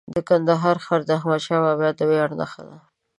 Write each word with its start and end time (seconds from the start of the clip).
د 0.13 0.15
کندهار 0.29 0.77
ښار 0.85 1.01
د 1.05 1.09
احمدشاه 1.19 1.63
بابا 1.65 1.89
د 1.97 1.99
ویاړ 2.09 2.29
نښه 2.39 2.61
ده. 2.69 2.77